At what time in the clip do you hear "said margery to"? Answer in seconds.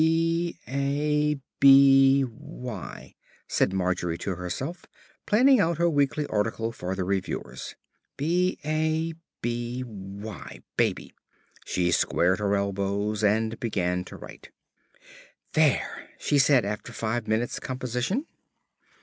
3.47-4.33